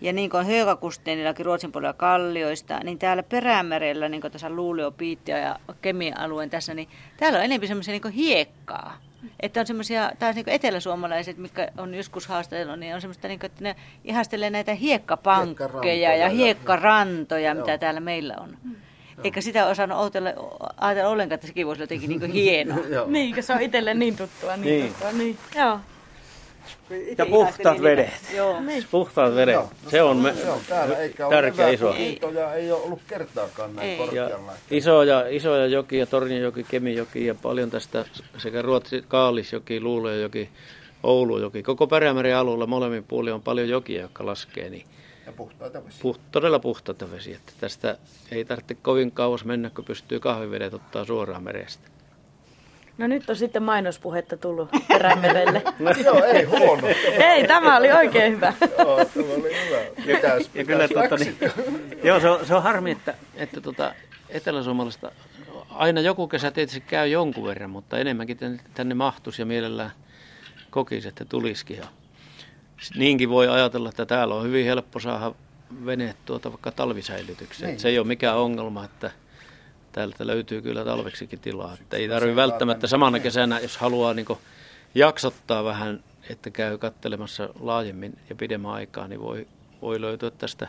[0.00, 4.92] ja niin kuin Höökakusteenillakin Ruotsin puolella kallioista, niin täällä Perämerellä, niin kuin tässä Luulio,
[5.26, 9.03] ja Kemian alueen tässä, niin täällä on enemmän semmoisia niin hiekkaa.
[9.40, 13.46] Että on semmoisia, taas niin eteläsuomalaiset, mikä on joskus haastellut, niin on semmoista, niin kuin,
[13.50, 18.56] että ne ihastelee näitä hiekkapankkeja ja hiekkarantoja, mitä täällä meillä on.
[18.64, 18.76] Mm.
[19.24, 20.30] Eikä sitä osannut ajatella,
[20.76, 23.06] ajatella ollenkaan, että sekin voisi olla jotenkin niin hienoa.
[23.06, 24.56] niin, se on itselle niin tuttua.
[24.56, 24.88] Niin, niin.
[24.92, 25.38] Tuttua, niin.
[25.56, 25.78] Joo.
[27.18, 28.10] Ja puhtaat vedet.
[28.34, 28.60] Joo.
[28.60, 28.84] Niin.
[28.90, 29.54] Puhtaat vedet.
[29.54, 29.70] Joo.
[29.88, 31.94] Se on me, joo, täällä eikä tärkeä iso.
[31.94, 32.20] Ei.
[32.54, 34.52] ei ole ollut kertaakaan näin korkealla.
[34.52, 38.04] Ja isoja, isoja jokia, Tornionjoki, Kemijoki ja paljon tästä
[38.38, 40.48] sekä Ruotsi, Kaalisjoki, Luulejoki,
[41.02, 41.62] Oulujoki.
[41.62, 44.70] Koko Perämeren alueella molemmin puolin on paljon jokia, jotka laskee.
[44.70, 44.86] Niin
[45.26, 46.02] ja puhtaita vesiä.
[46.02, 47.36] Puht, todella puhtaita vesiä.
[47.36, 47.98] Että tästä
[48.30, 51.93] ei tarvitse kovin kauas mennä, kun pystyy kahvivedet ottaa suoraan merestä.
[52.98, 55.62] No nyt on sitten mainospuhetta tullut Perämerelle.
[55.78, 56.88] no, joo, ei huono.
[57.18, 58.52] ei, tämä oli oikein hyvä.
[58.60, 59.78] joo, tämä oli hyvä.
[60.06, 61.36] Mitäs, ja kyllä, tuota, niin,
[62.04, 63.94] joo, se on, se on harmi, että, että tuota,
[64.28, 65.12] Etelä-Suomalasta
[65.70, 69.90] aina joku kesä tietysti käy jonkun verran, mutta enemmänkin tänne, tänne mahtuisi ja mielellään
[70.70, 71.76] kokisi, että tulisikin.
[71.76, 71.86] Ja
[72.96, 75.34] niinkin voi ajatella, että täällä on hyvin helppo saada
[75.86, 77.70] veneet tuota vaikka talvisäilytykseen.
[77.70, 77.80] Niin.
[77.80, 79.10] Se ei ole mikään ongelma, että
[79.94, 81.76] täältä löytyy kyllä talveksikin tilaa.
[81.80, 84.26] Että ei tarvitse välttämättä samana kesänä, jos haluaa niin
[84.94, 89.46] jaksottaa vähän, että käy kattelemassa laajemmin ja pidemmän aikaa, niin voi,
[89.82, 90.68] voi löytyä tästä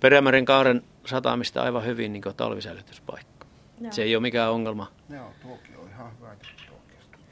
[0.00, 3.46] Perämeren kaaren satamista aivan hyvin niin talvisäilytyspaikka.
[3.80, 3.92] Joo.
[3.92, 4.92] Se ei ole mikään ongelma.
[5.10, 6.36] Joo, tuokin on ihan hyvä.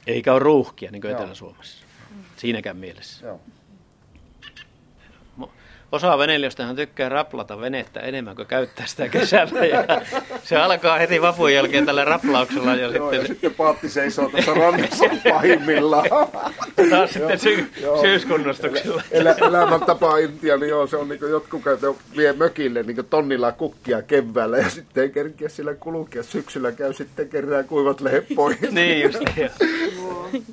[0.07, 1.85] Eikä ole ruuhkia niin kuin Etelä-Suomessa.
[2.37, 3.25] Siinäkään mielessä.
[3.25, 3.41] Joo.
[5.91, 9.65] Osa veneilijöistähän tykkää raplata venettä enemmän kuin käyttää sitä kesällä.
[9.65, 9.85] Ja
[10.43, 12.75] se alkaa heti vapun jälkeen tällä raplauksella.
[12.75, 13.21] Ja, joo, sitten...
[13.21, 16.05] ja sitten paatti seisoo tuossa rannassa pahimmillaan.
[16.89, 17.71] Taas sitten sy-
[18.01, 19.03] syyskunnostuksilla.
[19.11, 23.51] Elä, elämäntapa Intia, niin joo, se on niin kuin jotkut käytä, vie mökille niin tonnilla
[23.51, 26.23] kukkia keväällä ja sitten ei kerkiä sillä kulkea.
[26.23, 28.61] Syksyllä käy sitten kerran kuivat lehet pois.
[28.71, 29.19] niin just.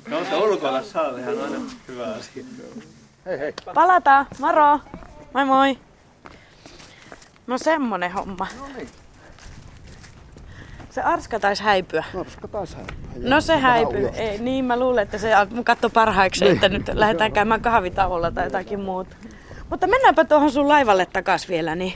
[0.09, 2.43] no se ulkona saa ihan aina hyvä asia.
[3.25, 3.53] Hei hei.
[3.73, 4.79] Palataan, moro!
[5.33, 5.77] Moi moi.
[7.47, 8.47] No semmonen homma.
[8.59, 8.89] No niin.
[10.89, 12.03] Se arska taisi häipyä.
[12.19, 12.95] Arska taisi häipyä.
[13.29, 14.07] No se häipyy.
[14.07, 15.31] Ei, niin mä luulen, että se
[15.63, 16.53] katso parhaaksi, niin.
[16.55, 19.15] että nyt lähdetään käymään kahvitauolla tai jotakin muuta.
[19.69, 21.93] Mutta mennäänpä tuohon sun laivalle takas vielä, niin...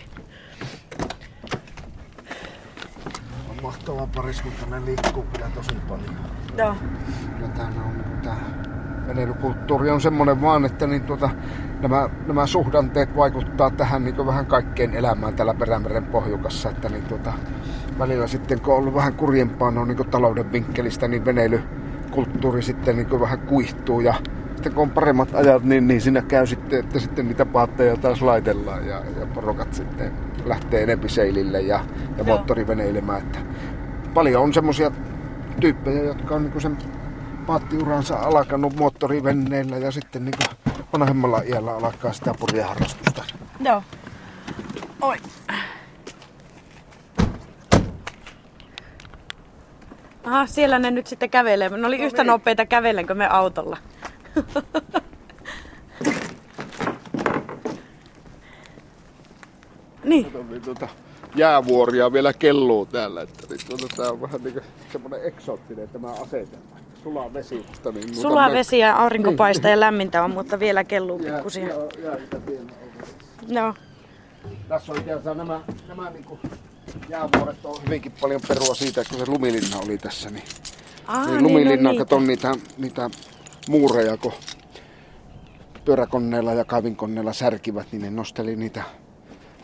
[3.50, 6.16] On mahtava pariskunta, ne liikkuu kyllä tosi paljon.
[6.58, 6.76] Joo.
[7.36, 8.38] Kyllä täällä on tää
[9.08, 11.30] veneilykulttuuri on semmoinen vaan, että niin tuota,
[11.82, 16.70] nämä, nämä suhdanteet vaikuttaa tähän niin vähän kaikkeen elämään täällä Perämeren pohjukassa.
[16.70, 17.34] Että niin tuota,
[18.00, 23.20] välillä sitten kun on ollut vähän kurjempaa no, niin talouden vinkkelistä, niin veneilykulttuuri sitten niin
[23.20, 24.14] vähän kuihtuu ja
[24.62, 28.22] sitten kun on paremmat ajat, niin, niin siinä käy sitten, että sitten niitä paatteja taas
[28.22, 30.12] laitellaan ja, ja porokat sitten
[30.46, 31.80] lähtee enempi seilille ja,
[32.18, 33.22] ja moottoriveneilemään.
[33.22, 33.40] Että
[34.14, 34.92] paljon on semmoisia
[35.60, 36.78] tyyppejä, jotka on niin sen
[37.52, 40.36] paattiuransa alkanut moottorivenneillä ja sitten niin
[40.94, 43.24] vanhemmalla iällä alkaa sitä purjeharrastusta.
[43.60, 43.84] Joo.
[45.02, 45.18] Oi.
[50.24, 51.70] Aha, siellä ne nyt sitten kävelee.
[51.70, 52.28] Ne oli no yhtä niin.
[52.28, 53.78] nopeita kävelenkö me autolla.
[60.04, 60.34] niin.
[60.50, 60.88] niin tuota,
[61.36, 63.22] jäävuoria vielä kelluu täällä.
[63.22, 64.62] Että, niin tuota, tää on vähän niin
[64.92, 66.81] semmoinen eksoottinen tämä asetelma.
[67.04, 67.66] Sulaa vesi.
[67.94, 68.56] Niin, Sulaa me...
[68.56, 69.76] vesi ja aurinko paistaa niin.
[69.76, 71.68] ja lämmintä on, mutta vielä kelluu pikkusia.
[71.68, 72.18] Jää, jää,
[73.48, 73.74] jää, no.
[74.68, 76.40] Tässä on ikään nämä, nämä niin kuin
[77.10, 80.30] jäävuoret on hyvinkin paljon perua siitä, kun se lumilinna oli tässä.
[80.30, 80.44] Niin,
[81.08, 83.10] Aa, niin lumilinna, niin katon niitä, niitä
[83.70, 84.34] muureja, kun
[85.86, 88.84] pyöräkonneilla ja kaivinkonneilla särkivät, niin ne nosteli niitä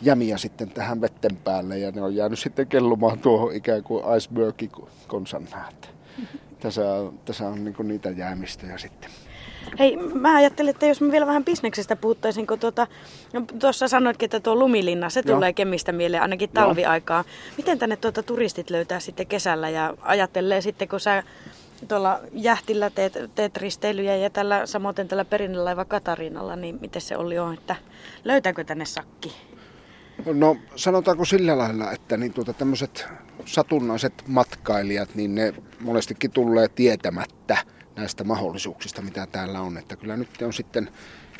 [0.02, 4.72] jämiä sitten tähän vetten päälle ja ne on jäänyt sitten kellumaan tuohon ikään kuin icebergi
[5.08, 5.48] konsan
[6.60, 6.82] Tässä,
[7.26, 9.10] tässä on niin niitä jäämistöjä sitten.
[9.80, 12.88] Hei, mä ajattelin, että jos mä vielä vähän bisneksestä puhuttaisin, kun tuota,
[13.34, 15.54] no, tuossa sanoitkin, että tuo lumilinna, se tulee Joo.
[15.54, 17.24] Kemistä mieleen ainakin talviaikaa.
[17.58, 21.24] Miten tänne tuota turistit löytää sitten kesällä ja ajattelee sitten, kun sä
[21.88, 27.40] tuolla jähtillä teet, teet risteilyjä ja tällä, samoin tällä perinnölaiva Katarinalla, niin miten se oli
[27.40, 27.76] on, että
[28.24, 29.36] löytääkö tänne sakki?
[30.34, 33.08] No sanotaanko sillä lailla, että niin tuota, tämmöiset
[33.48, 37.58] satunnaiset matkailijat, niin ne monestikin tulee tietämättä–
[37.98, 39.78] näistä mahdollisuuksista, mitä täällä on.
[39.78, 40.90] Että kyllä nyt on sitten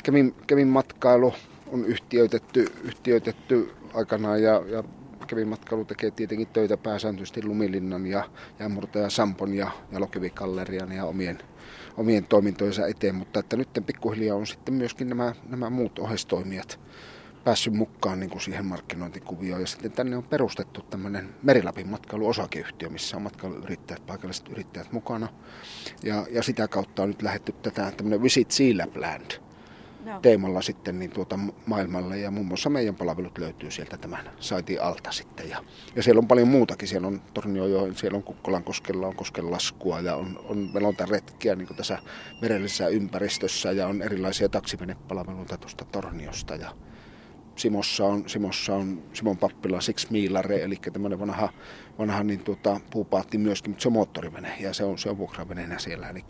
[0.02, 1.34] Kevin, Kevin matkailu
[1.66, 4.84] on yhtiöitetty, yhtiöitetty aikanaan ja, ja
[5.26, 8.24] Kevin matkailu tekee tietenkin töitä pääsääntöisesti Lumilinnan ja
[8.58, 11.38] Jämurta Sampon ja Jalokivikallerian ja omien,
[11.96, 16.80] omien toimintojensa eteen, mutta että nyt pikkuhiljaa on sitten myöskin nämä, nämä muut ohestoimijat
[17.48, 19.60] päässyt mukaan niin kuin siihen markkinointikuvioon.
[19.60, 25.28] Ja sitten tänne on perustettu tämmöinen Merilapin matkailuosakeyhtiö, missä on matkailuyrittäjät, paikalliset yrittäjät mukana.
[26.02, 29.30] Ja, ja sitä kautta on nyt lähdetty tätä tämmöinen Visit Sea Lapland
[30.04, 30.20] no.
[30.20, 32.18] teemalla sitten niin tuota maailmalle.
[32.18, 35.48] Ja muun muassa meidän palvelut löytyy sieltä tämän saitin alta sitten.
[35.48, 35.64] Ja,
[35.96, 36.88] ja siellä on paljon muutakin.
[36.88, 40.70] Siellä on Torniojoen, siellä on Kukkolan koskella, on koskenlaskua ja on, on
[41.08, 41.98] retkiä niin tässä
[42.42, 46.54] merellisessä ympäristössä ja on erilaisia taksivenepalveluita tuosta Torniosta.
[46.54, 46.70] Ja,
[47.58, 51.48] Simossa on, Simossa on Simon Pappila Six Miilare, eli tämmöinen vanha,
[51.98, 55.78] vanha niin tuota, puupaatti myöskin, mutta se on moottorivene ja se on, se on vuokraveneenä
[55.78, 56.08] siellä.
[56.08, 56.24] Eli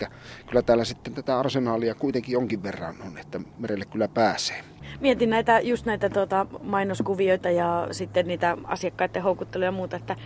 [0.47, 4.65] kyllä täällä sitten tätä arsenaalia kuitenkin jonkin verran on, että merelle kyllä pääsee.
[5.01, 10.17] Mietin näitä, just näitä tuota, mainoskuvioita ja sitten niitä asiakkaiden houkutteluja ja muuta, että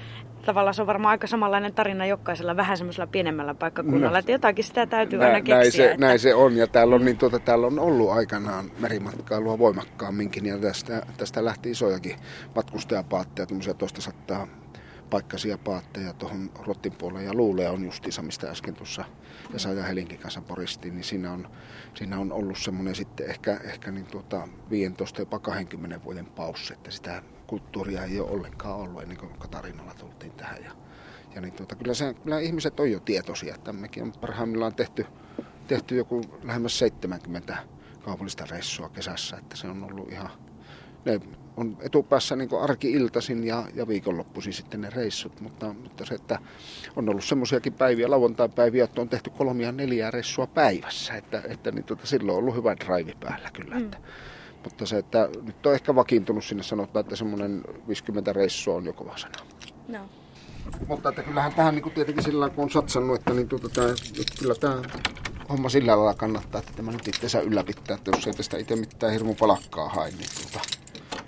[0.47, 4.65] tavallaan se on varmaan aika samanlainen tarina jokaisella vähän semmoisella pienemmällä paikkakunnalla, no, että jotakin
[4.65, 5.57] sitä täytyy nä, aina keksiä.
[5.57, 6.07] Näin se, että...
[6.07, 10.59] näin se on ja täällä on, niin tuota, täällä on ollut aikanaan merimatkailua voimakkaamminkin ja
[10.59, 12.17] tästä, tästä lähti isojakin
[12.55, 14.47] matkustajapaatteja, tämmöisiä toista sattaa
[15.13, 19.05] paikkaisia paatteja tuohon Rottin puolelle ja Luulee on justiinsa, mistä äsken tuossa
[19.55, 21.49] Esa ja Helinkin kanssa poristiin, niin siinä on,
[21.95, 26.91] siinä on ollut semmoinen sitten ehkä, ehkä niin tuota 15 jopa 20 vuoden paussi, että
[26.91, 30.65] sitä kulttuuria ei ole ollenkaan ollut ennen kuin Katarinalla tultiin tähän.
[30.65, 30.73] Ja,
[31.35, 35.07] ja niin tuota, kyllä, se, kyllä ihmiset on jo tietoisia, että mekin on parhaimmillaan tehty,
[35.67, 37.57] tehty joku lähemmäs 70
[38.03, 40.31] kaupallista reissua kesässä, että se on ollut ihan,
[41.05, 41.21] ne
[41.57, 46.39] on etupäässä niin arki-iltaisin ja, ja viikonloppuisin sitten ne reissut, mutta, mutta se, että
[46.97, 51.85] on ollut semmoisiakin päiviä, lauantai-päiviä, että on tehty kolmia neljää reissua päivässä, että, että niin
[51.85, 53.75] tuota, silloin on ollut hyvä drive päällä kyllä.
[53.75, 53.85] Mm.
[53.85, 53.99] Että,
[54.65, 58.93] mutta se, että nyt on ehkä vakiintunut sinne sanotaan, että semmoinen 50 reissua on jo
[58.93, 59.35] kova sana.
[59.89, 59.99] No.
[60.89, 63.89] Mutta että kyllähän tähän niin kuin tietenkin sillä kun on satsannut, että niin tuota, tämä,
[64.39, 64.83] kyllä tämä
[65.49, 69.13] homma sillä lailla kannattaa, että tämä nyt itseensä ylläpitää, että jos ei tästä itse mitään
[69.13, 70.69] hirmu palakkaa hae, niin tuota,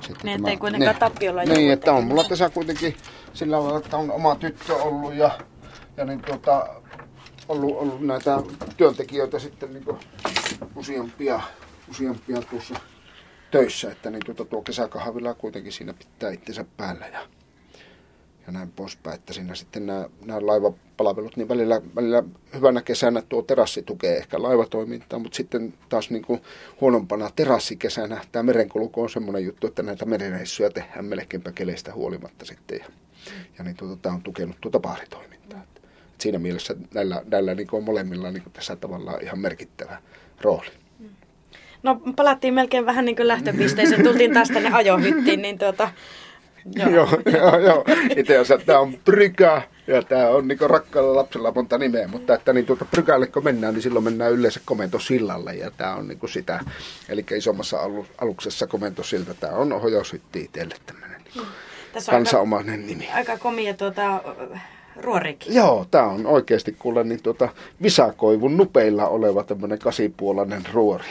[0.00, 2.96] sitten niin, tämä, ettei kuitenkaan ne, tappiolla Niin, että on mulla tässä kuitenkin
[3.32, 5.38] sillä lailla, että on oma tyttö ollut ja,
[5.96, 6.68] ja niin tuota,
[7.48, 8.42] ollut, ollut näitä
[8.76, 9.98] työntekijöitä sitten niin
[10.76, 11.40] useampia,
[11.90, 12.74] useampia tuossa
[13.58, 17.20] töissä, että niin tuota, tuo kesäkahvila kuitenkin siinä pitää itsensä päällä ja,
[18.46, 22.22] ja näin poispäin, että siinä sitten nämä, nämä laivapalvelut, niin välillä, välillä
[22.54, 26.42] hyvänä kesänä tuo terassi tukee ehkä laivatoimintaa, mutta sitten taas niin kuin
[26.80, 32.78] huonompana terassikesänä tämä merenkulku on semmoinen juttu, että näitä merireissuja tehdään melkeinpä keleistä huolimatta sitten
[32.78, 32.86] ja,
[33.58, 35.62] ja niin tuota, tämä on tukenut tuota baaritoimintaa.
[35.62, 35.80] Että
[36.18, 40.02] siinä mielessä näillä, näillä niin kuin on molemmilla niin kuin tässä tavallaan ihan merkittävä
[40.40, 40.83] rooli.
[41.84, 45.88] No palattiin melkein vähän niin kuin lähtöpisteeseen, tultiin taas tänne ajohyttiin, niin tuota...
[46.76, 47.58] Joo, joo, joo.
[47.58, 47.84] joo.
[48.16, 52.52] Itse asiassa tämä on Brygga Ja tämä on niin rakkaalla lapsella monta nimeä, mutta että
[52.52, 56.60] niin tuota Prykälle kun mennään, niin silloin mennään yleensä komentosillalle ja tämä on niin sitä,
[57.08, 57.78] eli isommassa
[58.18, 61.46] aluksessa komentosilta, tämä on ohjaushytti itselle tämmöinen niin
[62.10, 63.08] kansanomainen aika, nimi.
[63.14, 64.22] Aika komia tuota,
[64.96, 65.54] ruorikin.
[65.54, 67.48] Joo, tämä on oikeasti kuule niin tuota,
[67.82, 71.04] Visakoivun nupeilla oleva tämmöinen kasipuolainen ruori.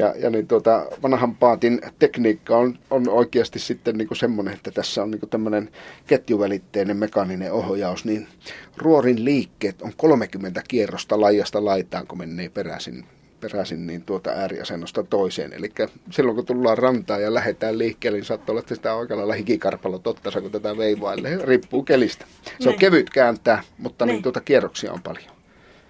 [0.00, 5.02] Ja, ja niin tuota, vanhan paatin tekniikka on, on oikeasti sitten niin semmoinen, että tässä
[5.02, 5.70] on niin tämmöinen
[6.06, 8.28] ketjuvälitteinen mekaaninen ohjaus, niin
[8.76, 13.04] ruorin liikkeet on 30 kierrosta laijasta laitaan, kun menee peräisin
[13.40, 15.52] peräisin niin tuota ääriasennosta toiseen.
[15.52, 15.72] Eli
[16.10, 19.98] silloin kun tullaan rantaan ja lähdetään liikkeelle, niin saattaa olla, että sitä aika lailla hikikarpalo
[19.98, 21.38] totta, kun tätä veivailee.
[21.42, 22.24] Riippuu kelistä.
[22.60, 22.78] Se on niin.
[22.78, 24.14] kevyt kääntää, mutta niin.
[24.14, 25.30] Niin tuota kierroksia on paljon.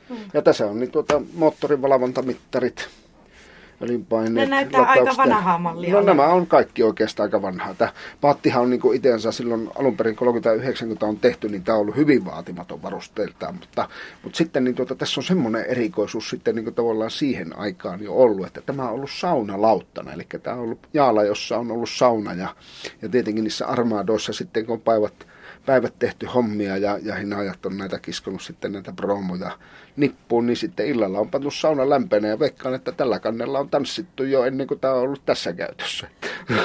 [0.09, 0.19] Hmm.
[0.35, 2.89] Ja tässä on niin tuota moottorin valvontamittarit,
[3.83, 4.49] öljynpaineet.
[4.49, 5.95] Ne näyttää aika vanhaa mallia.
[5.95, 7.75] No nämä on kaikki oikeastaan aika vanhaa.
[7.75, 11.97] Tämä paattihan on niin itseensä silloin alun perin 30-90 on tehty, niin tämä on ollut
[11.97, 13.55] hyvin vaatimaton varusteiltaan.
[13.55, 13.89] Mutta,
[14.23, 18.47] mutta sitten niin tuota, tässä on semmoinen erikoisuus sitten niin tavallaan siihen aikaan jo ollut,
[18.47, 20.13] että tämä on ollut saunalauttana.
[20.13, 22.49] Eli tämä on ollut jaala, jossa on ollut sauna ja,
[23.03, 25.27] ja tietenkin niissä armaadoissa sitten kun päivät
[25.67, 29.59] päivät tehty hommia ja, ja hinajat on näitä kiskonut sitten näitä promoja
[29.97, 34.25] nippuun, niin sitten illalla on pantu sauna lämpeenä ja veikkaan, että tällä kannella on tanssittu
[34.25, 36.09] jo ennen kuin tämä on ollut tässä käytössä.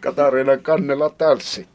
[0.00, 1.68] Katarinan kannella tanssi.